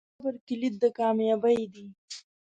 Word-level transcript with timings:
صبر 0.15 0.35
کلید 0.47 0.75
د 0.83 0.85
کامیابۍ 0.97 1.61
دی. 1.73 1.85